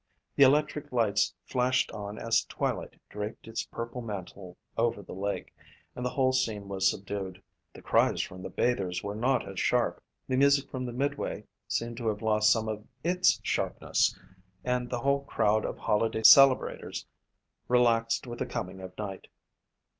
[0.35, 5.53] The electric lights flashed on as twilight draped its purple mantle over the lake
[5.95, 7.39] and the whole scene was subdued.
[7.73, 11.97] The cries from the bathers were not as sharp, the music from the midway seemed
[11.97, 14.17] to have lost some of its sharpness
[14.63, 17.05] and the whole crowd of holiday celebrators
[17.67, 19.27] relaxed with the coming of night.